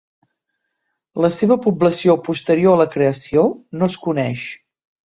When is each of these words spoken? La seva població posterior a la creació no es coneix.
La 1.25 1.31
seva 1.35 1.59
població 1.67 2.17
posterior 2.31 2.79
a 2.79 2.83
la 2.85 2.91
creació 2.99 3.49
no 3.83 3.93
es 3.95 4.03
coneix. 4.09 4.53